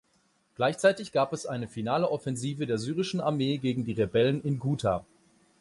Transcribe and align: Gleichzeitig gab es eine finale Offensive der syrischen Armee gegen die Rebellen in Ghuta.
Gleichzeitig 0.55 1.11
gab 1.11 1.31
es 1.31 1.45
eine 1.45 1.67
finale 1.67 2.09
Offensive 2.09 2.65
der 2.65 2.79
syrischen 2.79 3.21
Armee 3.21 3.57
gegen 3.59 3.85
die 3.85 3.91
Rebellen 3.93 4.43
in 4.43 4.57
Ghuta. 4.57 5.05